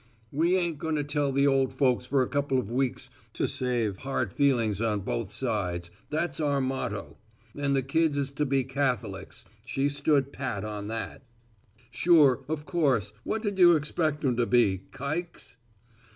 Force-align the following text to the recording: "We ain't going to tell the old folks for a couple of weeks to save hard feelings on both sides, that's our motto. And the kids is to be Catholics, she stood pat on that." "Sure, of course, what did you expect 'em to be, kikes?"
"We 0.31 0.57
ain't 0.57 0.79
going 0.79 0.95
to 0.95 1.03
tell 1.03 1.31
the 1.31 1.45
old 1.45 1.75
folks 1.75 2.07
for 2.07 2.23
a 2.23 2.27
couple 2.27 2.57
of 2.57 2.71
weeks 2.71 3.11
to 3.33 3.47
save 3.47 3.97
hard 3.97 4.33
feelings 4.33 4.81
on 4.81 5.01
both 5.01 5.31
sides, 5.31 5.91
that's 6.09 6.39
our 6.39 6.59
motto. 6.59 7.19
And 7.55 7.75
the 7.75 7.83
kids 7.83 8.17
is 8.17 8.31
to 8.31 8.45
be 8.47 8.63
Catholics, 8.63 9.45
she 9.63 9.89
stood 9.89 10.33
pat 10.33 10.65
on 10.65 10.87
that." 10.87 11.21
"Sure, 11.91 12.43
of 12.47 12.65
course, 12.65 13.13
what 13.23 13.43
did 13.43 13.59
you 13.59 13.75
expect 13.75 14.25
'em 14.25 14.35
to 14.37 14.47
be, 14.47 14.81
kikes?" 14.91 15.57